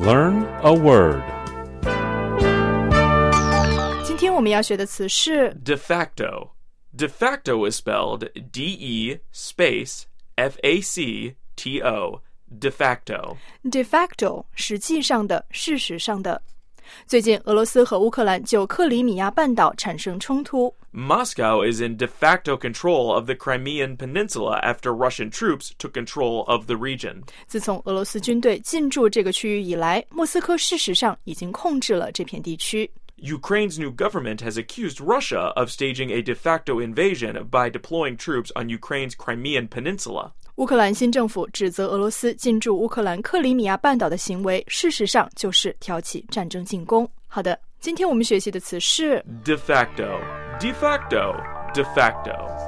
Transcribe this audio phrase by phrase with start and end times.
[0.00, 1.22] Learn a word.
[4.04, 6.50] 今天我们要学的词是 De facto.
[6.96, 10.02] De facto is spelled D E space
[10.36, 12.22] F A C T O.
[12.48, 13.36] De facto.
[13.64, 16.40] de facto，实际上的、事实上的。
[17.04, 20.72] 最近，俄罗斯和乌克兰就克里米亚半岛产生冲突。
[20.92, 26.44] Moscow is in de facto control of the Crimean Peninsula after Russian troops took control
[26.46, 27.22] of the region.
[27.46, 32.90] 自从俄罗斯军队进驻这个区域以来，莫斯科事实上已经控制了这片地区。
[33.18, 38.50] Ukraine's new government has accused Russia of staging a de facto invasion by deploying troops
[38.54, 40.32] on Ukraine's Crimean Peninsula.
[40.56, 47.08] 乌克兰新政府指责俄罗斯进驻乌克兰克里米亚半岛的行为，事实上就是挑起战争进攻。
[47.26, 50.18] 好的，今天我们学习的词是 De facto.
[50.61, 51.41] De facto.
[51.73, 52.60] De facto.